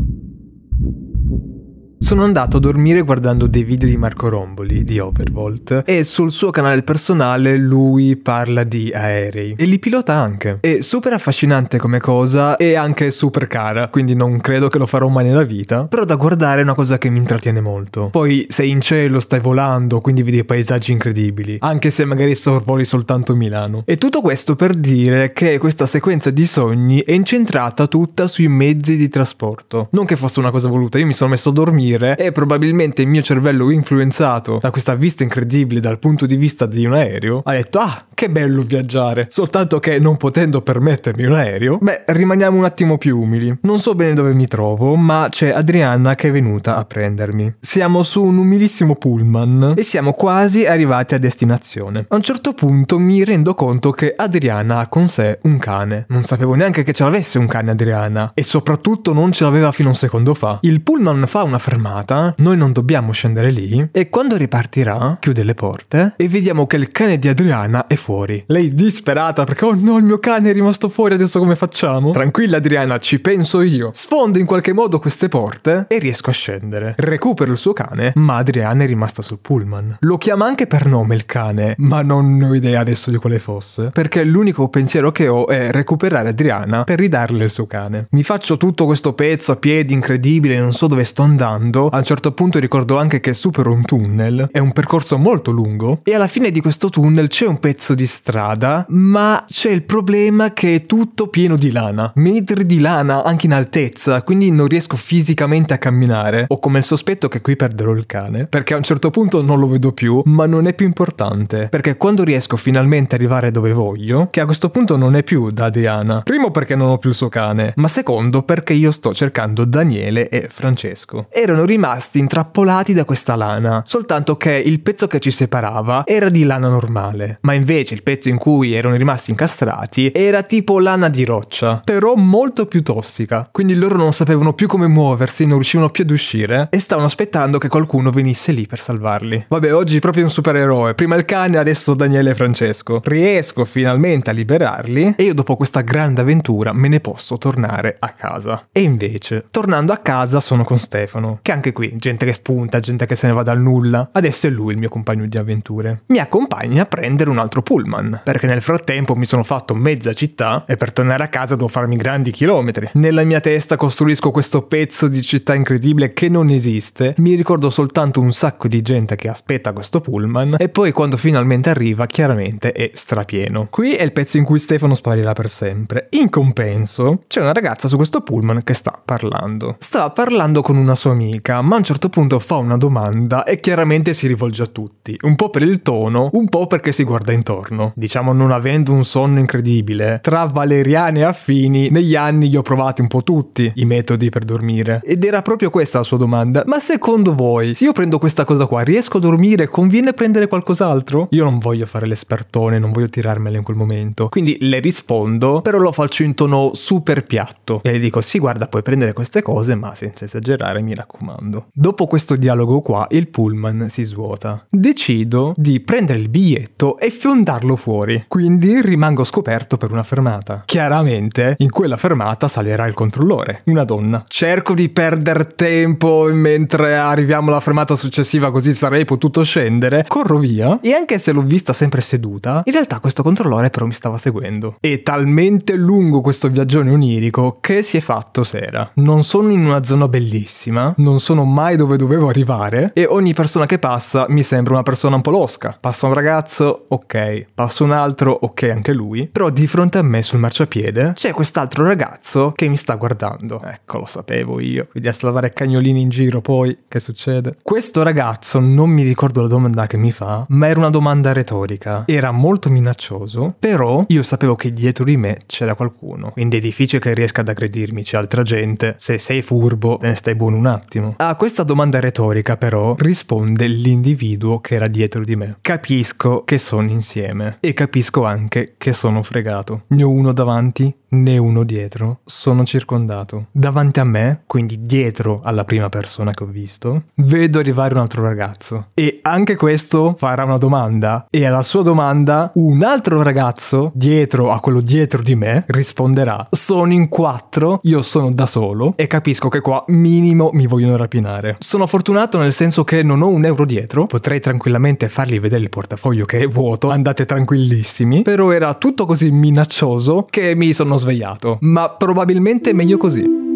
[2.02, 6.50] Sono andato a dormire guardando dei video di Marco Romboli di Overvolt e sul suo
[6.50, 10.58] canale personale lui parla di aerei e li pilota anche.
[10.62, 15.10] È super affascinante come cosa e anche super cara, quindi non credo che lo farò
[15.10, 18.08] mai nella vita, però da guardare è una cosa che mi intrattiene molto.
[18.08, 23.36] Poi sei in cielo, stai volando, quindi vedi paesaggi incredibili, anche se magari sorvoli soltanto
[23.36, 23.84] Milano.
[23.86, 28.96] E tutto questo per dire che questa sequenza di sogni è incentrata tutta sui mezzi
[28.96, 29.90] di trasporto.
[29.92, 33.02] Non che fosse una cosa voluta, io mi sono messo a dormire dire e probabilmente
[33.02, 37.41] il mio cervello influenzato da questa vista incredibile dal punto di vista di un aereo
[37.43, 39.28] ha detto ah che bello viaggiare.
[39.30, 43.60] Soltanto che non potendo permettermi un aereo beh rimaniamo un attimo più umili.
[43.62, 47.54] Non so bene dove mi trovo ma c'è Adriana che è venuta a prendermi.
[47.62, 52.08] Siamo su un umilissimo pullman e siamo quasi arrivati a destinazione.
[52.10, 56.04] A un certo punto mi rendo conto che Adriana ha con sé un cane.
[56.10, 59.88] Non sapevo neanche che ce l'avesse un cane Adriana e soprattutto non ce l'aveva fino
[59.88, 60.58] a un secondo fa.
[60.64, 65.54] Il pullman fa una fermata, noi non dobbiamo scendere lì e quando ripartirà chiude le
[65.54, 68.08] porte e vediamo che il cane di Adriana è fuori.
[68.48, 72.12] Lei disperata perché oh no il mio cane è rimasto fuori adesso come facciamo?
[72.12, 73.91] Tranquilla Adriana ci penso io.
[73.93, 76.95] Sfondo in qualche modo queste porte e riesco a scendere.
[76.98, 79.98] Recupero il suo cane ma Adriana è rimasta sul pullman.
[80.02, 83.89] Lo chiama anche per nome il cane ma non ho idea adesso di quale fosse
[83.91, 88.08] perché l'unico pensiero che ho è recuperare Adriana per ridarle il suo cane.
[88.12, 91.98] Mi faccio tutto questo pezzo a piedi incredibile non so dove sto andando andando, a
[91.98, 96.13] un certo punto ricordo anche che supero un tunnel, è un percorso molto lungo e
[96.13, 100.76] alla fine di questo tunnel c'è un pezzo di strada, ma c'è il problema che
[100.76, 105.74] è tutto pieno di lana, metri di lana anche in altezza, quindi non riesco fisicamente
[105.74, 106.46] a camminare.
[106.48, 109.60] Ho come il sospetto che qui perderò il cane, perché a un certo punto non
[109.60, 113.74] lo vedo più, ma non è più importante, perché quando riesco finalmente ad arrivare dove
[113.74, 117.10] voglio, che a questo punto non è più da Adriana, primo perché non ho più
[117.10, 121.28] il suo cane, ma secondo perché io sto cercando Daniele e Francesco.
[121.30, 126.44] Erano rimasti intrappolati da questa lana, soltanto che il pezzo che ci separava era di
[126.44, 131.10] lana normale, ma invece Invece il pezzo in cui erano rimasti incastrati era tipo lana
[131.10, 133.47] di roccia, però molto più tossica.
[133.52, 137.58] Quindi loro non sapevano più come muoversi, non riuscivano più ad uscire e stavano aspettando
[137.58, 139.45] che qualcuno venisse lì per salvarli.
[139.47, 140.93] Vabbè, oggi proprio un supereroe.
[140.93, 143.02] Prima il cane, adesso Daniele e Francesco.
[143.04, 148.10] Riesco finalmente a liberarli e io dopo questa grande avventura me ne posso tornare a
[148.10, 148.67] casa.
[148.71, 153.06] E invece, tornando a casa sono con Stefano, che anche qui, gente che spunta, gente
[153.06, 154.10] che se ne va dal nulla.
[154.12, 156.04] Adesso è lui il mio compagno di avventure.
[156.08, 160.63] Mi accompagna a prendere un altro pullman, perché nel frattempo mi sono fatto mezza città
[160.68, 162.89] e per tornare a casa devo farmi grandi chilometri.
[162.94, 168.20] Nella mia testa costruisco questo pezzo di città incredibile che non esiste, mi ricordo soltanto
[168.20, 172.92] un sacco di gente che aspetta questo pullman e poi quando finalmente arriva chiaramente è
[172.94, 173.68] strapieno.
[173.70, 176.08] Qui è il pezzo in cui Stefano sparirà per sempre.
[176.12, 179.76] In compenso c'è una ragazza su questo pullman che sta parlando.
[179.80, 183.60] Stava parlando con una sua amica, ma a un certo punto fa una domanda e
[183.60, 187.32] chiaramente si rivolge a tutti, un po' per il tono, un po' perché si guarda
[187.32, 187.69] intorno.
[187.96, 193.02] Diciamo non avendo un sonno incredibile, tra valeriani e affini, negli anni li ho provati
[193.02, 195.02] un po' tutti i metodi per dormire.
[195.04, 196.63] Ed era proprio questa la sua domanda.
[196.65, 199.67] Ma secondo voi, se io prendo questa cosa qua, riesco a dormire?
[199.67, 201.28] Conviene prendere qualcos'altro?
[201.32, 204.30] Io non voglio fare l'espertone, non voglio tirarmela in quel momento.
[204.30, 207.82] Quindi le rispondo, però lo faccio in tono super piatto.
[207.84, 211.67] E le dico, sì, guarda, puoi prendere queste cose, ma senza esagerare, mi raccomando.
[211.74, 214.65] Dopo questo dialogo qua, il pullman si svuota.
[214.70, 217.10] Decido di prendere il biglietto e
[217.50, 218.25] fiondarlo fuori.
[218.27, 220.62] Quindi rimango scoperto per una fermata.
[220.65, 224.23] Chiaramente, in quella fermata salirà il controllore, una donna.
[224.27, 230.06] Cerco di perdere tempo mentre arriviamo alla fermata successiva, così sarei potuto scendere.
[230.08, 233.93] Corro via e anche se l'ho vista sempre seduta, in realtà questo controllore però mi
[233.93, 234.75] stava seguendo.
[234.79, 238.89] È talmente lungo questo viaggione onirico che si è fatto sera.
[238.95, 243.65] Non sono in una zona bellissima, non sono mai dove dovevo arrivare e ogni persona
[243.65, 245.75] che passa mi sembra una persona un po' losca.
[245.79, 247.38] Passa un ragazzo, ok.
[247.54, 249.27] Passa un altro, ok anche lui.
[249.27, 253.62] Però di fronte a me sul marciapiede c'è quest'altro ragazzo che mi sta guardando.
[253.62, 254.87] Ecco, lo sapevo io.
[254.94, 257.58] Vedi a salvare cagnolini in giro poi, che succede?
[257.62, 262.04] Questo ragazzo, non mi ricordo la domanda che mi fa, ma era una domanda retorica.
[262.06, 266.31] Era molto minaccioso, però io sapevo che dietro di me c'era qualcuno.
[266.31, 268.96] Quindi è difficile che riesca ad aggredirmi, c'è altra gente.
[268.98, 271.13] Se sei furbo, te ne stai buono un attimo.
[271.17, 275.58] A questa domanda retorica, però, risponde l'individuo che era dietro di me.
[275.62, 277.29] Capisco che sono insieme
[277.60, 279.84] e capisco anche che sono fregato.
[279.88, 282.19] Ne ho uno davanti, né uno dietro.
[282.25, 283.48] Sono circondato.
[283.52, 288.23] Davanti a me, quindi dietro alla prima persona che ho visto, vedo arrivare un altro
[288.23, 288.88] ragazzo.
[288.94, 291.25] E anche questo farà una domanda.
[291.30, 296.92] E alla sua domanda, un altro ragazzo, dietro a quello dietro di me, risponderà: Sono
[296.94, 301.58] in quattro, io sono da solo e capisco che qua minimo mi vogliono rapinare.
[301.60, 305.69] Sono fortunato nel senso che non ho un euro dietro, potrei tranquillamente fargli vedere il
[305.69, 311.58] portafoglio che è vuoto, andate tranquillissimi, però era tutto così minaccioso che mi sono svegliato.
[311.62, 313.48] Ma probabilmente meglio così.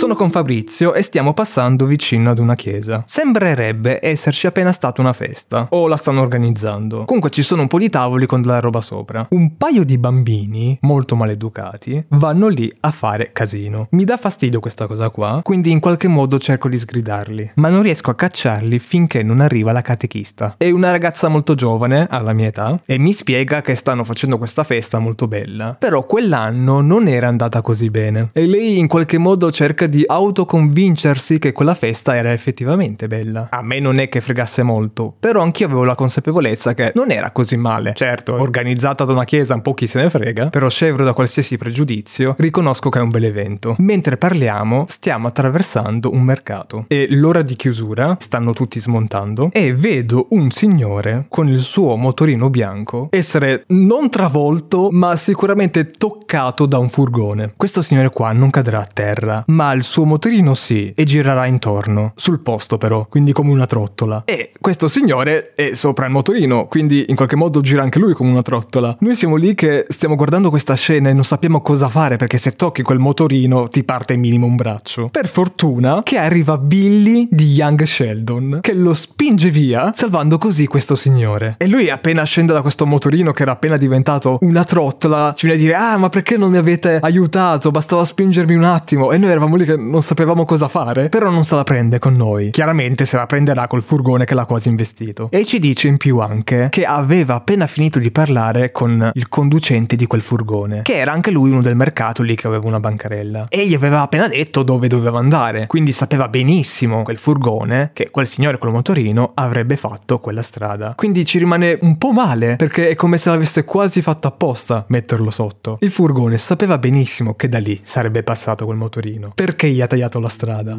[0.00, 3.02] Sono con Fabrizio e stiamo passando vicino ad una chiesa.
[3.04, 7.04] Sembrerebbe esserci appena stata una festa, o la stanno organizzando.
[7.04, 9.26] Comunque ci sono un po' di tavoli con della roba sopra.
[9.28, 13.88] Un paio di bambini, molto maleducati, vanno lì a fare casino.
[13.90, 17.82] Mi dà fastidio questa cosa qua, quindi in qualche modo cerco di sgridarli, ma non
[17.82, 20.54] riesco a cacciarli finché non arriva la catechista.
[20.56, 24.64] È una ragazza molto giovane, alla mia età, e mi spiega che stanno facendo questa
[24.64, 25.76] festa molto bella.
[25.78, 28.30] Però quell'anno non era andata così bene.
[28.32, 33.48] E lei in qualche modo cerca di autoconvincersi che quella festa era effettivamente bella.
[33.50, 37.30] A me non è che fregasse molto, però anch'io avevo la consapevolezza che non era
[37.30, 37.92] così male.
[37.94, 41.56] Certo, organizzata da una chiesa un po' chi se ne frega, però scevro da qualsiasi
[41.56, 43.76] pregiudizio, riconosco che è un bel evento.
[43.78, 50.26] Mentre parliamo, stiamo attraversando un mercato e l'ora di chiusura, stanno tutti smontando, e vedo
[50.30, 56.88] un signore con il suo motorino bianco essere non travolto, ma sicuramente toccato da un
[56.88, 57.52] furgone.
[57.56, 62.12] Questo signore qua non cadrà a terra, ma il suo motorino sì e girerà intorno,
[62.14, 64.24] sul posto però, quindi come una trottola.
[64.26, 68.30] E questo signore è sopra il motorino, quindi in qualche modo gira anche lui come
[68.30, 68.96] una trottola.
[69.00, 72.52] Noi siamo lì che stiamo guardando questa scena e non sappiamo cosa fare perché se
[72.52, 75.08] tocchi quel motorino ti parte minimo un braccio.
[75.08, 80.94] Per fortuna che arriva Billy di Young Sheldon che lo spinge via, salvando così questo
[80.94, 81.54] signore.
[81.56, 85.60] E lui appena scende da questo motorino che era appena diventato una trottola, ci viene
[85.60, 87.70] a dire "Ah, ma perché non mi avete aiutato?
[87.70, 89.10] Bastava spingermi un attimo".
[89.12, 92.16] E noi eravamo lì che non sapevamo cosa fare, però non se la prende con
[92.16, 92.50] noi.
[92.50, 95.28] Chiaramente se la prenderà col furgone che l'ha quasi investito.
[95.30, 99.96] E ci dice in più anche che aveva appena finito di parlare con il conducente
[99.96, 103.46] di quel furgone, che era anche lui uno del mercato lì che aveva una bancarella.
[103.48, 108.26] E gli aveva appena detto dove doveva andare, quindi sapeva benissimo quel furgone che quel
[108.26, 110.94] signore col motorino avrebbe fatto quella strada.
[110.96, 115.30] Quindi ci rimane un po' male, perché è come se l'avesse quasi fatta apposta metterlo
[115.30, 115.78] sotto.
[115.80, 119.32] Il furgone sapeva benissimo che da lì sarebbe passato quel motorino.
[119.34, 120.78] Perché gli ha tagliato la strada?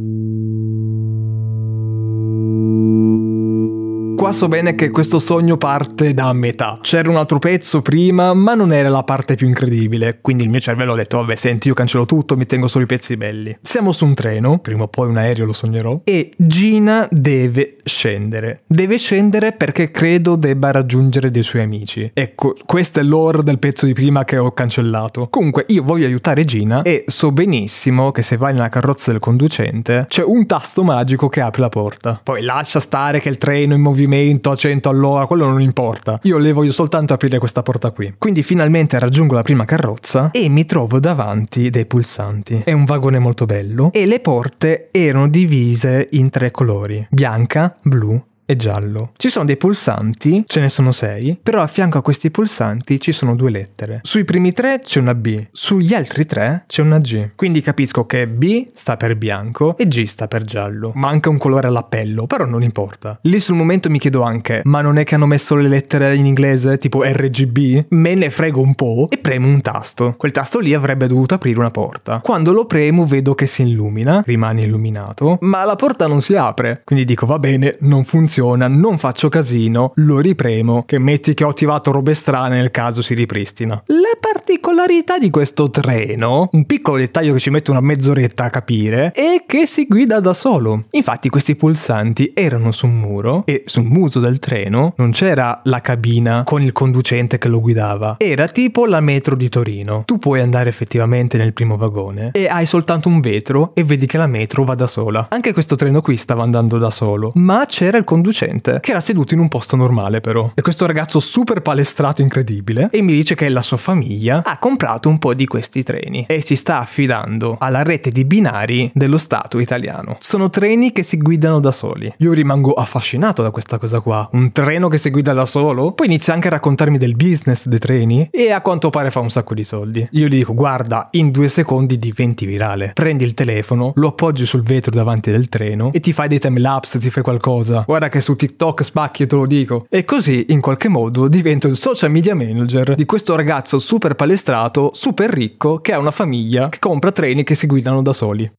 [4.22, 6.78] Qua so bene che questo sogno parte da metà.
[6.80, 10.20] C'era un altro pezzo prima, ma non era la parte più incredibile.
[10.22, 12.88] Quindi il mio cervello ha detto: Vabbè, senti, io cancello tutto, mi tengo solo i
[12.88, 13.58] pezzi belli.
[13.64, 16.02] Siamo su un treno, prima o poi un aereo lo sognerò.
[16.04, 18.62] E Gina deve scendere.
[18.68, 22.12] Deve scendere perché credo debba raggiungere dei suoi amici.
[22.14, 25.30] Ecco, questo è l'ore del pezzo di prima che ho cancellato.
[25.32, 30.06] Comunque, io voglio aiutare Gina e so benissimo che se vai nella carrozza del conducente
[30.08, 32.22] c'è un tasto magico che apre la porta.
[32.24, 35.62] Poi lascia stare che il treno è in movimento movimento a 100 all'ora, quello non
[35.62, 36.20] importa.
[36.24, 38.14] Io le voglio soltanto aprire questa porta qui.
[38.18, 42.64] Quindi finalmente raggiungo la prima carrozza e mi trovo davanti dei pulsanti.
[42.66, 48.22] È un vagone molto bello e le porte erano divise in tre colori, bianca, blu
[48.46, 49.12] e giallo.
[49.16, 53.14] Ci sono dei pulsanti, ce ne sono sei, però a fianco a questi pulsanti ci
[53.14, 54.00] sono due lettere.
[54.04, 57.32] Sui primi tre c'è una B, sugli altri tre c'è una G.
[57.36, 60.92] Quindi capisco che B sta per bianco e G sta per giallo.
[60.96, 63.20] Manca un colore all'appello, però non importa.
[63.24, 66.26] Lì sul momento mi chiedo anche, ma non è che hanno messo le lettere in
[66.26, 67.86] inglese, tipo RGB?
[67.90, 70.16] Me ne frego un po' e premo un tasto.
[70.18, 72.20] Quel tasto lì avrebbe dovuto aprire una porta.
[72.20, 76.82] Quando lo premo vedo che si illumina, rimane illuminato, ma la porta non si apre.
[76.84, 81.44] Quindi dico va bene, non funziona funziona, non faccio casino, lo ripremo, che metti che
[81.44, 83.84] ho attivato robe strane nel caso si ripristina.
[83.88, 89.12] La particolarità di questo treno, un piccolo dettaglio che ci mette una mezz'oretta a capire,
[89.12, 90.86] è che si guida da solo.
[90.92, 95.82] Infatti questi pulsanti erano su un muro e sul muso del treno non c'era la
[95.82, 100.04] cabina con il conducente che lo guidava, era tipo la metro di Torino.
[100.06, 104.18] Tu puoi andare effettivamente nel primo vagone e hai soltanto un vetro e vedi che
[104.18, 105.28] la metro va da sola.
[105.30, 109.02] Anche questo treno qui stava andando da solo, ma c'era il conducente conducente, che era
[109.02, 110.52] seduto in un posto normale però.
[110.54, 115.10] E questo ragazzo super palestrato incredibile e mi dice che la sua famiglia ha comprato
[115.10, 119.60] un po' di questi treni e si sta affidando alla rete di binari dello Stato
[119.60, 120.18] italiano.
[120.20, 122.14] Sono treni che si guidano da soli.
[122.18, 124.30] Io rimango affascinato da questa cosa qua.
[124.34, 125.94] Un treno che si guida da solo?
[125.94, 129.32] Poi inizia anche a raccontarmi del business dei treni e a quanto pare fa un
[129.32, 130.08] sacco di soldi.
[130.12, 132.92] Io gli dico guarda, in due secondi diventi virale.
[132.94, 137.00] Prendi il telefono, lo appoggi sul vetro davanti del treno e ti fai dei timelapse,
[137.00, 137.84] ti fai qualcosa.
[137.86, 139.88] Guarda che su TikTok spacchi, te lo dico.
[139.90, 144.92] E così, in qualche modo, divento il social media manager di questo ragazzo super palestrato,
[144.94, 148.52] super ricco, che ha una famiglia che compra treni che si guidano da soli.